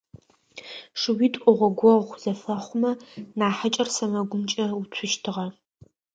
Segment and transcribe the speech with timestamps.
[0.99, 2.91] Шыуитӏу гъогогъу зэфэхъумэ,
[3.37, 5.45] нахьыкӏэр сэмэгумкӏэ уцущтыгъэ.